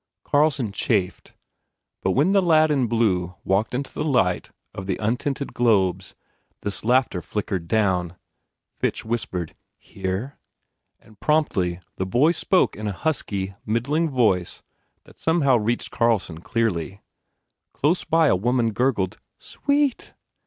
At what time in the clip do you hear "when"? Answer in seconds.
2.13-2.31